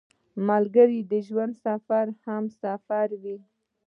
ملګری 0.47 0.99
د 1.11 1.13
ژوند 1.27 1.53
سفر 1.65 2.05
همسفر 2.25 3.07
وي 3.21 3.37